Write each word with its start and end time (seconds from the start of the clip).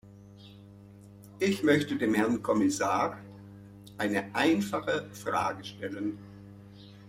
Ich 1.37 1.61
möchte 1.61 1.95
dem 1.95 2.15
Herrn 2.15 2.41
Kommissar 2.41 3.19
eine 3.99 4.33
einfache 4.33 5.07
Frage 5.13 5.63
stellen. 5.63 6.17